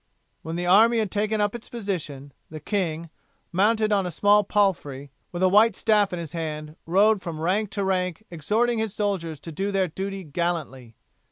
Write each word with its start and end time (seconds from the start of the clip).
When 0.41 0.55
the 0.55 0.65
army 0.65 0.97
had 0.97 1.11
taken 1.11 1.41
up 1.41 1.53
its 1.53 1.69
position, 1.69 2.33
the 2.49 2.59
king, 2.59 3.11
mounted 3.51 3.93
on 3.93 4.07
a 4.07 4.09
small 4.09 4.43
palfrey, 4.43 5.11
with 5.31 5.43
a 5.43 5.47
white 5.47 5.75
staff 5.75 6.11
in 6.11 6.17
his 6.17 6.31
hand, 6.31 6.75
rode 6.87 7.21
from 7.21 7.39
rank 7.39 7.69
to 7.73 7.83
rank 7.83 8.25
exhorting 8.31 8.79
his 8.79 8.95
soldiers 8.95 9.39
to 9.41 9.51
do 9.51 9.71
their 9.71 9.87
duty 9.89 10.23
gallantly. 10.23 10.95